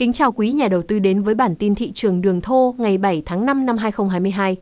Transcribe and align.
Kính 0.00 0.12
chào 0.12 0.32
quý 0.32 0.52
nhà 0.52 0.68
đầu 0.68 0.82
tư 0.82 0.98
đến 0.98 1.22
với 1.22 1.34
bản 1.34 1.54
tin 1.56 1.74
thị 1.74 1.92
trường 1.92 2.20
đường 2.20 2.40
thô 2.40 2.74
ngày 2.78 2.98
7 2.98 3.22
tháng 3.26 3.46
5 3.46 3.66
năm 3.66 3.78
2022. 3.78 4.56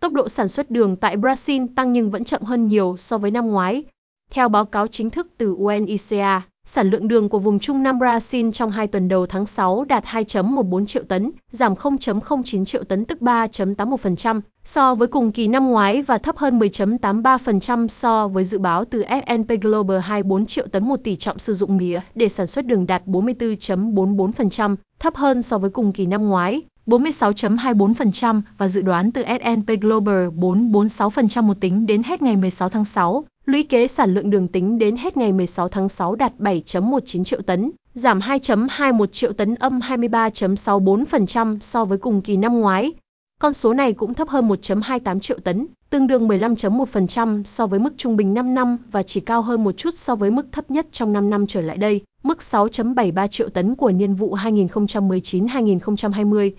Tốc 0.00 0.12
độ 0.12 0.28
sản 0.28 0.48
xuất 0.48 0.70
đường 0.70 0.96
tại 0.96 1.16
Brazil 1.16 1.68
tăng 1.76 1.92
nhưng 1.92 2.10
vẫn 2.10 2.24
chậm 2.24 2.42
hơn 2.42 2.66
nhiều 2.66 2.96
so 2.98 3.18
với 3.18 3.30
năm 3.30 3.46
ngoái. 3.46 3.84
Theo 4.30 4.48
báo 4.48 4.64
cáo 4.64 4.86
chính 4.86 5.10
thức 5.10 5.26
từ 5.38 5.54
UNICA, 5.54 6.42
sản 6.74 6.90
lượng 6.90 7.08
đường 7.08 7.28
của 7.28 7.38
vùng 7.38 7.58
Trung 7.58 7.82
Nam 7.82 7.98
Brazil 7.98 8.52
trong 8.52 8.70
hai 8.70 8.86
tuần 8.86 9.08
đầu 9.08 9.26
tháng 9.26 9.46
6 9.46 9.84
đạt 9.84 10.04
2.14 10.04 10.86
triệu 10.86 11.02
tấn, 11.02 11.30
giảm 11.50 11.74
0.09 11.74 12.64
triệu 12.64 12.84
tấn 12.84 13.04
tức 13.04 13.18
3.81% 13.20 14.40
so 14.64 14.94
với 14.94 15.08
cùng 15.08 15.32
kỳ 15.32 15.48
năm 15.48 15.70
ngoái 15.70 16.02
và 16.02 16.18
thấp 16.18 16.36
hơn 16.36 16.58
10.83% 16.58 17.88
so 17.88 18.28
với 18.28 18.44
dự 18.44 18.58
báo 18.58 18.84
từ 18.84 19.02
S&P 19.02 19.62
Global 19.62 19.98
24 19.98 20.46
triệu 20.46 20.66
tấn 20.66 20.88
một 20.88 21.00
tỷ 21.04 21.16
trọng 21.16 21.38
sử 21.38 21.54
dụng 21.54 21.76
mía 21.76 22.00
để 22.14 22.28
sản 22.28 22.46
xuất 22.46 22.66
đường 22.66 22.86
đạt 22.86 23.06
44.44%, 23.06 24.76
thấp 24.98 25.16
hơn 25.16 25.42
so 25.42 25.58
với 25.58 25.70
cùng 25.70 25.92
kỳ 25.92 26.06
năm 26.06 26.28
ngoái. 26.28 26.62
46.24% 26.86 28.42
và 28.58 28.68
dự 28.68 28.82
đoán 28.82 29.12
từ 29.12 29.22
S&P 29.22 29.80
Global 29.80 30.28
446% 30.28 31.42
một 31.42 31.60
tính 31.60 31.86
đến 31.86 32.02
hết 32.02 32.22
ngày 32.22 32.36
16 32.36 32.68
tháng 32.68 32.84
6. 32.84 33.24
Lũy 33.46 33.62
kế 33.62 33.88
sản 33.88 34.14
lượng 34.14 34.30
đường 34.30 34.48
tính 34.48 34.78
đến 34.78 34.96
hết 34.96 35.16
ngày 35.16 35.32
16 35.32 35.68
tháng 35.68 35.88
6 35.88 36.14
đạt 36.14 36.32
7.19 36.38 37.24
triệu 37.24 37.42
tấn, 37.42 37.70
giảm 37.94 38.20
2.21 38.20 39.06
triệu 39.06 39.32
tấn 39.32 39.54
âm 39.54 39.80
23.64% 39.80 41.58
so 41.60 41.84
với 41.84 41.98
cùng 41.98 42.22
kỳ 42.22 42.36
năm 42.36 42.60
ngoái. 42.60 42.92
Con 43.40 43.52
số 43.52 43.74
này 43.74 43.92
cũng 43.92 44.14
thấp 44.14 44.28
hơn 44.28 44.48
1.28 44.48 45.20
triệu 45.20 45.38
tấn, 45.38 45.66
tương 45.90 46.06
đương 46.06 46.28
15.1% 46.28 47.44
so 47.44 47.66
với 47.66 47.78
mức 47.78 47.94
trung 47.96 48.16
bình 48.16 48.34
5 48.34 48.54
năm 48.54 48.78
và 48.92 49.02
chỉ 49.02 49.20
cao 49.20 49.42
hơn 49.42 49.64
một 49.64 49.72
chút 49.72 49.94
so 49.94 50.14
với 50.14 50.30
mức 50.30 50.46
thấp 50.52 50.70
nhất 50.70 50.86
trong 50.92 51.12
5 51.12 51.30
năm 51.30 51.46
trở 51.46 51.60
lại 51.60 51.76
đây, 51.76 52.00
mức 52.22 52.38
6.73 52.38 53.26
triệu 53.26 53.48
tấn 53.48 53.74
của 53.74 53.90
niên 53.90 54.14
vụ 54.14 54.36
2019-2020. 54.36 56.50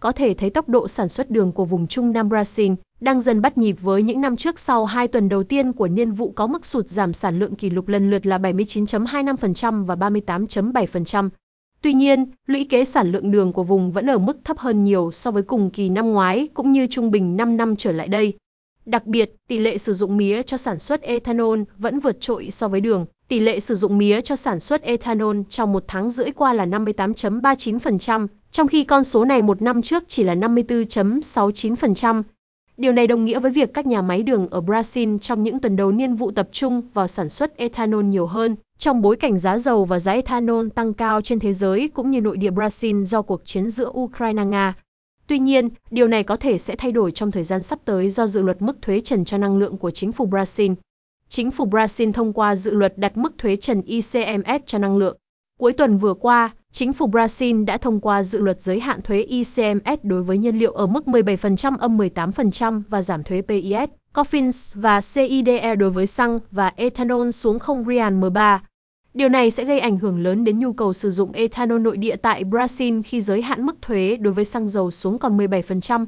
Có 0.00 0.12
thể 0.12 0.34
thấy 0.34 0.50
tốc 0.50 0.68
độ 0.68 0.88
sản 0.88 1.08
xuất 1.08 1.30
đường 1.30 1.52
của 1.52 1.64
vùng 1.64 1.86
Trung 1.86 2.12
Nam 2.12 2.28
Brazil 2.28 2.74
đang 3.02 3.20
dần 3.20 3.40
bắt 3.40 3.58
nhịp 3.58 3.76
với 3.80 4.02
những 4.02 4.20
năm 4.20 4.36
trước 4.36 4.58
sau 4.58 4.84
hai 4.84 5.08
tuần 5.08 5.28
đầu 5.28 5.42
tiên 5.42 5.72
của 5.72 5.88
niên 5.88 6.12
vụ 6.12 6.32
có 6.32 6.46
mức 6.46 6.64
sụt 6.64 6.88
giảm 6.88 7.12
sản 7.12 7.38
lượng 7.38 7.54
kỷ 7.54 7.70
lục 7.70 7.88
lần 7.88 8.10
lượt 8.10 8.26
là 8.26 8.38
79.25% 8.38 9.84
và 9.84 9.94
38.7%. 9.94 11.28
Tuy 11.82 11.94
nhiên, 11.94 12.30
lũy 12.46 12.64
kế 12.64 12.84
sản 12.84 13.12
lượng 13.12 13.30
đường 13.30 13.52
của 13.52 13.64
vùng 13.64 13.92
vẫn 13.92 14.10
ở 14.10 14.18
mức 14.18 14.38
thấp 14.44 14.58
hơn 14.58 14.84
nhiều 14.84 15.12
so 15.12 15.30
với 15.30 15.42
cùng 15.42 15.70
kỳ 15.70 15.88
năm 15.88 16.12
ngoái 16.12 16.48
cũng 16.54 16.72
như 16.72 16.86
trung 16.90 17.10
bình 17.10 17.36
5 17.36 17.56
năm 17.56 17.76
trở 17.76 17.92
lại 17.92 18.08
đây. 18.08 18.32
Đặc 18.86 19.06
biệt, 19.06 19.36
tỷ 19.48 19.58
lệ 19.58 19.78
sử 19.78 19.92
dụng 19.92 20.16
mía 20.16 20.42
cho 20.42 20.56
sản 20.56 20.78
xuất 20.78 21.02
ethanol 21.02 21.60
vẫn 21.78 22.00
vượt 22.00 22.20
trội 22.20 22.50
so 22.50 22.68
với 22.68 22.80
đường. 22.80 23.06
Tỷ 23.28 23.40
lệ 23.40 23.60
sử 23.60 23.74
dụng 23.74 23.98
mía 23.98 24.20
cho 24.20 24.36
sản 24.36 24.60
xuất 24.60 24.82
ethanol 24.82 25.36
trong 25.48 25.72
một 25.72 25.84
tháng 25.88 26.10
rưỡi 26.10 26.30
qua 26.30 26.52
là 26.52 26.66
58.39%, 26.66 28.26
trong 28.50 28.68
khi 28.68 28.84
con 28.84 29.04
số 29.04 29.24
này 29.24 29.42
một 29.42 29.62
năm 29.62 29.82
trước 29.82 30.04
chỉ 30.08 30.22
là 30.22 30.34
54.69%. 30.34 32.22
Điều 32.76 32.92
này 32.92 33.06
đồng 33.06 33.24
nghĩa 33.24 33.40
với 33.40 33.50
việc 33.50 33.74
các 33.74 33.86
nhà 33.86 34.02
máy 34.02 34.22
đường 34.22 34.48
ở 34.50 34.60
Brazil 34.60 35.18
trong 35.18 35.42
những 35.42 35.60
tuần 35.60 35.76
đầu 35.76 35.92
niên 35.92 36.14
vụ 36.14 36.30
tập 36.30 36.48
trung 36.52 36.82
vào 36.94 37.08
sản 37.08 37.28
xuất 37.28 37.56
ethanol 37.56 38.04
nhiều 38.04 38.26
hơn, 38.26 38.56
trong 38.78 39.02
bối 39.02 39.16
cảnh 39.16 39.38
giá 39.38 39.58
dầu 39.58 39.84
và 39.84 39.98
giá 39.98 40.12
ethanol 40.12 40.68
tăng 40.68 40.94
cao 40.94 41.20
trên 41.22 41.38
thế 41.38 41.54
giới 41.54 41.90
cũng 41.94 42.10
như 42.10 42.20
nội 42.20 42.36
địa 42.36 42.50
Brazil 42.50 43.04
do 43.04 43.22
cuộc 43.22 43.42
chiến 43.44 43.70
giữa 43.70 43.90
Ukraine-Nga. 43.90 44.72
Tuy 45.26 45.38
nhiên, 45.38 45.68
điều 45.90 46.08
này 46.08 46.22
có 46.22 46.36
thể 46.36 46.58
sẽ 46.58 46.76
thay 46.76 46.92
đổi 46.92 47.12
trong 47.12 47.30
thời 47.30 47.44
gian 47.44 47.62
sắp 47.62 47.78
tới 47.84 48.10
do 48.10 48.26
dự 48.26 48.40
luật 48.42 48.62
mức 48.62 48.82
thuế 48.82 49.00
trần 49.00 49.24
cho 49.24 49.38
năng 49.38 49.58
lượng 49.58 49.76
của 49.78 49.90
chính 49.90 50.12
phủ 50.12 50.26
Brazil. 50.26 50.74
Chính 51.28 51.50
phủ 51.50 51.66
Brazil 51.66 52.12
thông 52.12 52.32
qua 52.32 52.56
dự 52.56 52.70
luật 52.70 52.98
đặt 52.98 53.16
mức 53.16 53.38
thuế 53.38 53.56
trần 53.56 53.82
ICMS 53.82 54.62
cho 54.66 54.78
năng 54.78 54.98
lượng. 54.98 55.16
Cuối 55.58 55.72
tuần 55.72 55.98
vừa 55.98 56.14
qua, 56.14 56.54
chính 56.72 56.92
phủ 56.92 57.06
Brazil 57.06 57.64
đã 57.64 57.76
thông 57.78 58.00
qua 58.00 58.22
dự 58.22 58.38
luật 58.38 58.62
giới 58.62 58.80
hạn 58.80 59.02
thuế 59.02 59.22
ICMS 59.22 60.00
đối 60.02 60.22
với 60.22 60.38
nhiên 60.38 60.58
liệu 60.58 60.72
ở 60.72 60.86
mức 60.86 61.04
17% 61.06 61.78
âm 61.78 61.98
18% 61.98 62.82
và 62.88 63.02
giảm 63.02 63.22
thuế 63.22 63.42
PIS, 63.42 63.90
COFINS 64.14 64.80
và 64.80 65.00
CIDE 65.14 65.74
đối 65.74 65.90
với 65.90 66.06
xăng 66.06 66.38
và 66.50 66.72
ethanol 66.76 67.30
xuống 67.30 67.58
0 67.58 67.84
Rian 67.88 68.20
M3. 68.20 68.58
Điều 69.14 69.28
này 69.28 69.50
sẽ 69.50 69.64
gây 69.64 69.80
ảnh 69.80 69.98
hưởng 69.98 70.22
lớn 70.22 70.44
đến 70.44 70.58
nhu 70.58 70.72
cầu 70.72 70.92
sử 70.92 71.10
dụng 71.10 71.32
ethanol 71.32 71.80
nội 71.80 71.96
địa 71.96 72.16
tại 72.16 72.44
Brazil 72.44 73.02
khi 73.04 73.20
giới 73.20 73.42
hạn 73.42 73.66
mức 73.66 73.82
thuế 73.82 74.16
đối 74.20 74.34
với 74.34 74.44
xăng 74.44 74.68
dầu 74.68 74.90
xuống 74.90 75.18
còn 75.18 75.36
17%. 75.36 76.06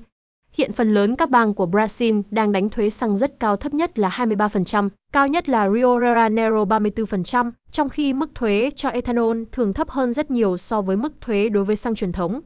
Hiện 0.56 0.72
phần 0.72 0.94
lớn 0.94 1.16
các 1.16 1.30
bang 1.30 1.54
của 1.54 1.66
Brazil 1.66 2.22
đang 2.30 2.52
đánh 2.52 2.70
thuế 2.70 2.90
xăng 2.90 3.16
rất 3.16 3.40
cao 3.40 3.56
thấp 3.56 3.74
nhất 3.74 3.98
là 3.98 4.08
23%, 4.08 4.88
cao 5.12 5.28
nhất 5.28 5.48
là 5.48 5.70
Rio 5.70 6.00
de 6.00 6.06
Janeiro 6.06 6.66
34%, 6.66 7.50
trong 7.72 7.88
khi 7.88 8.12
mức 8.12 8.30
thuế 8.34 8.70
cho 8.76 8.88
ethanol 8.88 9.42
thường 9.52 9.74
thấp 9.74 9.90
hơn 9.90 10.12
rất 10.12 10.30
nhiều 10.30 10.58
so 10.58 10.82
với 10.82 10.96
mức 10.96 11.12
thuế 11.20 11.48
đối 11.48 11.64
với 11.64 11.76
xăng 11.76 11.94
truyền 11.94 12.12
thống. 12.12 12.40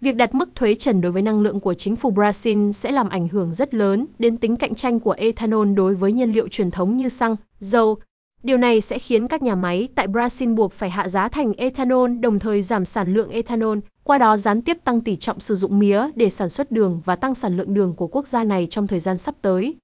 Việc 0.00 0.16
đặt 0.16 0.34
mức 0.34 0.48
thuế 0.54 0.74
trần 0.74 1.00
đối 1.00 1.12
với 1.12 1.22
năng 1.22 1.40
lượng 1.40 1.60
của 1.60 1.74
chính 1.74 1.96
phủ 1.96 2.10
Brazil 2.12 2.72
sẽ 2.72 2.92
làm 2.92 3.08
ảnh 3.08 3.28
hưởng 3.28 3.54
rất 3.54 3.74
lớn 3.74 4.06
đến 4.18 4.36
tính 4.36 4.56
cạnh 4.56 4.74
tranh 4.74 5.00
của 5.00 5.12
ethanol 5.12 5.74
đối 5.74 5.94
với 5.94 6.12
nhiên 6.12 6.32
liệu 6.32 6.48
truyền 6.48 6.70
thống 6.70 6.96
như 6.96 7.08
xăng, 7.08 7.36
dầu, 7.60 7.98
Điều 8.42 8.56
này 8.56 8.80
sẽ 8.80 8.98
khiến 8.98 9.28
các 9.28 9.42
nhà 9.42 9.54
máy 9.54 9.88
tại 9.94 10.08
Brazil 10.08 10.54
buộc 10.54 10.72
phải 10.72 10.90
hạ 10.90 11.08
giá 11.08 11.28
thành 11.28 11.52
ethanol 11.52 12.10
đồng 12.20 12.38
thời 12.38 12.62
giảm 12.62 12.84
sản 12.84 13.14
lượng 13.14 13.30
ethanol, 13.30 13.78
qua 14.04 14.18
đó 14.18 14.36
gián 14.36 14.62
tiếp 14.62 14.78
tăng 14.84 15.00
tỷ 15.00 15.16
trọng 15.16 15.40
sử 15.40 15.54
dụng 15.54 15.78
mía 15.78 16.08
để 16.14 16.30
sản 16.30 16.50
xuất 16.50 16.70
đường 16.70 17.00
và 17.04 17.16
tăng 17.16 17.34
sản 17.34 17.56
lượng 17.56 17.74
đường 17.74 17.94
của 17.94 18.06
quốc 18.06 18.26
gia 18.26 18.44
này 18.44 18.66
trong 18.70 18.86
thời 18.86 19.00
gian 19.00 19.18
sắp 19.18 19.34
tới. 19.42 19.76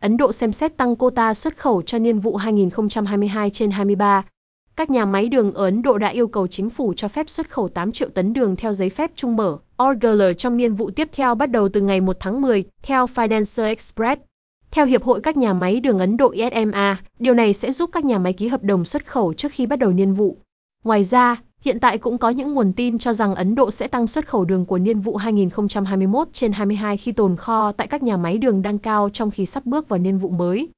Ấn 0.00 0.16
Độ 0.16 0.32
xem 0.32 0.52
xét 0.52 0.76
tăng 0.76 0.96
quota 0.96 1.34
xuất 1.34 1.56
khẩu 1.56 1.82
cho 1.82 1.98
niên 1.98 2.20
vụ 2.20 2.36
2022 2.36 3.50
trên 3.50 3.70
23. 3.70 4.24
Các 4.76 4.90
nhà 4.90 5.04
máy 5.04 5.28
đường 5.28 5.52
ở 5.52 5.64
Ấn 5.64 5.82
Độ 5.82 5.98
đã 5.98 6.08
yêu 6.08 6.28
cầu 6.28 6.46
chính 6.46 6.70
phủ 6.70 6.94
cho 6.96 7.08
phép 7.08 7.30
xuất 7.30 7.50
khẩu 7.50 7.68
8 7.68 7.92
triệu 7.92 8.08
tấn 8.08 8.32
đường 8.32 8.56
theo 8.56 8.72
giấy 8.72 8.90
phép 8.90 9.10
trung 9.16 9.36
mở 9.36 9.58
ORGL 9.82 10.22
trong 10.38 10.56
niên 10.56 10.74
vụ 10.74 10.90
tiếp 10.90 11.08
theo 11.12 11.34
bắt 11.34 11.50
đầu 11.50 11.68
từ 11.68 11.80
ngày 11.80 12.00
1 12.00 12.16
tháng 12.20 12.40
10, 12.40 12.64
theo 12.82 13.06
Financial 13.06 13.64
Express. 13.66 14.20
Theo 14.76 14.86
Hiệp 14.86 15.02
hội 15.04 15.20
các 15.20 15.36
nhà 15.36 15.52
máy 15.52 15.80
đường 15.80 15.98
Ấn 15.98 16.16
Độ 16.16 16.30
ISMA, 16.30 17.00
điều 17.18 17.34
này 17.34 17.52
sẽ 17.52 17.72
giúp 17.72 17.90
các 17.92 18.04
nhà 18.04 18.18
máy 18.18 18.32
ký 18.32 18.48
hợp 18.48 18.62
đồng 18.62 18.84
xuất 18.84 19.06
khẩu 19.06 19.32
trước 19.32 19.52
khi 19.52 19.66
bắt 19.66 19.78
đầu 19.78 19.90
niên 19.90 20.14
vụ. 20.14 20.36
Ngoài 20.84 21.04
ra, 21.04 21.42
hiện 21.60 21.80
tại 21.80 21.98
cũng 21.98 22.18
có 22.18 22.30
những 22.30 22.54
nguồn 22.54 22.72
tin 22.72 22.98
cho 22.98 23.12
rằng 23.12 23.34
Ấn 23.34 23.54
Độ 23.54 23.70
sẽ 23.70 23.88
tăng 23.88 24.06
xuất 24.06 24.28
khẩu 24.28 24.44
đường 24.44 24.66
của 24.66 24.78
niên 24.78 25.00
vụ 25.00 25.16
2021 25.16 26.28
trên 26.32 26.52
22 26.52 26.96
khi 26.96 27.12
tồn 27.12 27.36
kho 27.36 27.72
tại 27.72 27.86
các 27.86 28.02
nhà 28.02 28.16
máy 28.16 28.38
đường 28.38 28.62
đang 28.62 28.78
cao 28.78 29.10
trong 29.12 29.30
khi 29.30 29.46
sắp 29.46 29.66
bước 29.66 29.88
vào 29.88 29.98
niên 29.98 30.18
vụ 30.18 30.28
mới. 30.28 30.68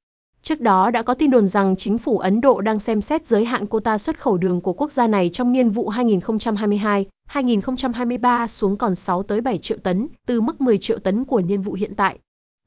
Trước 0.41 0.61
đó 0.61 0.91
đã 0.91 1.01
có 1.01 1.13
tin 1.13 1.31
đồn 1.31 1.47
rằng 1.47 1.75
chính 1.75 1.97
phủ 1.97 2.17
Ấn 2.17 2.41
Độ 2.41 2.61
đang 2.61 2.79
xem 2.79 3.01
xét 3.01 3.27
giới 3.27 3.45
hạn 3.45 3.65
quota 3.65 3.97
xuất 3.97 4.19
khẩu 4.19 4.37
đường 4.37 4.61
của 4.61 4.73
quốc 4.73 4.91
gia 4.91 5.07
này 5.07 5.29
trong 5.33 5.51
niên 5.51 5.69
vụ 5.69 5.91
2022-2023 7.31 8.47
xuống 8.47 8.77
còn 8.77 8.95
6 8.95 9.23
tới 9.23 9.41
7 9.41 9.57
triệu 9.57 9.77
tấn, 9.77 10.07
từ 10.27 10.41
mức 10.41 10.61
10 10.61 10.77
triệu 10.77 10.99
tấn 10.99 11.25
của 11.25 11.41
niên 11.41 11.61
vụ 11.61 11.73
hiện 11.73 11.95
tại. 11.95 12.19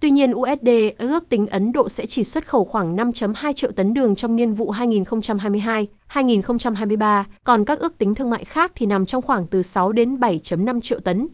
Tuy 0.03 0.11
nhiên 0.11 0.35
USD 0.35 0.69
ước 0.99 1.29
tính 1.29 1.47
Ấn 1.47 1.73
Độ 1.73 1.89
sẽ 1.89 2.07
chỉ 2.07 2.25
xuất 2.25 2.49
khẩu 2.49 2.65
khoảng 2.65 2.97
5.2 2.97 3.53
triệu 3.53 3.73
tấn 3.73 3.95
đường 3.95 4.17
trong 4.17 4.37
niên 4.37 4.55
vụ 4.55 4.73
2022-2023, 4.73 7.25
còn 7.45 7.65
các 7.65 7.79
ước 7.79 7.99
tính 7.99 8.15
thương 8.15 8.31
mại 8.31 8.45
khác 8.45 8.73
thì 8.75 8.87
nằm 8.87 9.07
trong 9.07 9.23
khoảng 9.23 9.47
từ 9.47 9.62
6 9.62 9.93
đến 9.93 10.17
7.5 10.17 10.81
triệu 10.81 11.01
tấn. 11.01 11.29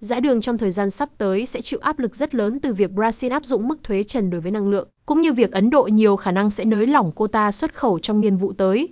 Giá 0.00 0.20
đường 0.20 0.40
trong 0.40 0.58
thời 0.58 0.70
gian 0.70 0.90
sắp 0.90 1.08
tới 1.18 1.46
sẽ 1.46 1.60
chịu 1.60 1.80
áp 1.82 1.98
lực 1.98 2.16
rất 2.16 2.34
lớn 2.34 2.60
từ 2.60 2.72
việc 2.72 2.90
Brazil 2.90 3.30
áp 3.30 3.44
dụng 3.44 3.68
mức 3.68 3.82
thuế 3.82 4.02
trần 4.02 4.30
đối 4.30 4.40
với 4.40 4.50
năng 4.50 4.70
lượng, 4.70 4.88
cũng 5.06 5.20
như 5.20 5.32
việc 5.32 5.52
Ấn 5.52 5.70
Độ 5.70 5.82
nhiều 5.82 6.16
khả 6.16 6.30
năng 6.30 6.50
sẽ 6.50 6.64
nới 6.64 6.86
lỏng 6.86 7.12
quota 7.12 7.52
xuất 7.52 7.74
khẩu 7.74 7.98
trong 7.98 8.20
niên 8.20 8.36
vụ 8.36 8.52
tới. 8.52 8.88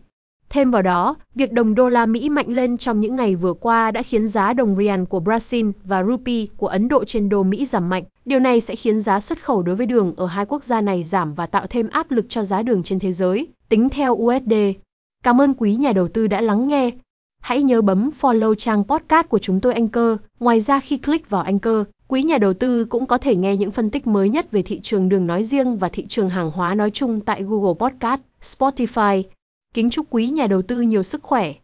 Thêm 0.51 0.71
vào 0.71 0.83
đó, 0.83 1.17
việc 1.35 1.53
đồng 1.53 1.75
đô 1.75 1.89
la 1.89 2.07
Mỹ 2.07 2.29
mạnh 2.29 2.49
lên 2.49 2.77
trong 2.77 3.01
những 3.01 3.17
ngày 3.17 3.35
vừa 3.35 3.53
qua 3.53 3.91
đã 3.91 4.03
khiến 4.03 4.29
giá 4.29 4.53
đồng 4.53 4.77
rian 4.77 5.07
của 5.07 5.21
Brazil 5.21 5.73
và 5.85 6.05
rupee 6.05 6.47
của 6.57 6.67
Ấn 6.67 6.89
Độ 6.89 7.05
trên 7.05 7.29
đô 7.29 7.43
Mỹ 7.43 7.67
giảm 7.67 7.89
mạnh. 7.89 8.05
Điều 8.25 8.39
này 8.39 8.61
sẽ 8.61 8.77
khiến 8.77 9.01
giá 9.01 9.21
xuất 9.21 9.43
khẩu 9.45 9.63
đối 9.63 9.77
với 9.77 9.87
đường 9.87 10.15
ở 10.17 10.27
hai 10.27 10.47
quốc 10.47 10.65
gia 10.65 10.81
này 10.81 11.05
giảm 11.05 11.35
và 11.35 11.47
tạo 11.47 11.67
thêm 11.71 11.89
áp 11.91 12.11
lực 12.11 12.27
cho 12.29 12.45
giá 12.45 12.63
đường 12.63 12.83
trên 12.83 12.99
thế 12.99 13.13
giới, 13.13 13.49
tính 13.69 13.89
theo 13.89 14.15
USD. 14.15 14.55
Cảm 15.23 15.41
ơn 15.41 15.55
quý 15.55 15.77
nhà 15.77 15.93
đầu 15.93 16.09
tư 16.09 16.27
đã 16.27 16.41
lắng 16.41 16.69
nghe. 16.69 16.91
Hãy 17.41 17.63
nhớ 17.63 17.83
bấm 17.83 18.11
follow 18.21 18.55
trang 18.55 18.85
podcast 18.85 19.29
của 19.29 19.39
chúng 19.39 19.61
tôi 19.61 19.75
Anchor. 19.75 20.17
Ngoài 20.41 20.61
ra 20.61 20.81
khi 20.81 20.99
click 20.99 21.31
vào 21.31 21.43
Anchor, 21.43 21.87
quý 22.09 22.23
nhà 22.23 22.39
đầu 22.39 22.55
tư 22.55 22.85
cũng 22.85 23.07
có 23.07 23.19
thể 23.19 23.37
nghe 23.37 23.57
những 23.57 23.71
phân 23.71 23.91
tích 23.91 24.07
mới 24.07 24.29
nhất 24.29 24.51
về 24.51 24.63
thị 24.63 24.81
trường 24.81 25.09
đường 25.09 25.27
nói 25.27 25.45
riêng 25.45 25.77
và 25.77 25.89
thị 25.89 26.07
trường 26.07 26.29
hàng 26.29 26.51
hóa 26.51 26.75
nói 26.75 26.91
chung 26.91 27.21
tại 27.21 27.43
Google 27.43 27.75
Podcast, 27.79 28.21
Spotify, 28.43 29.23
Kính 29.75 29.91
chúc 29.91 30.07
quý 30.11 30.27
nhà 30.27 30.47
đầu 30.47 30.63
tư 30.63 30.81
nhiều 30.81 31.03
sức 31.03 31.23
khỏe. 31.23 31.55